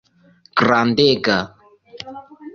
Grandega. 0.59 1.37